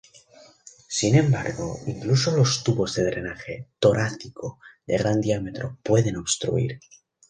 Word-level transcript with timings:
Sin 0.87 1.13
embargo, 1.15 1.77
incluso 1.85 2.31
los 2.35 2.63
tubos 2.63 2.95
de 2.95 3.03
drenaje 3.05 3.67
torácico 3.77 4.57
de 4.87 4.97
gran 4.97 5.21
diámetro 5.21 5.77
pueden 5.83 6.17
obstruir. 6.17 6.79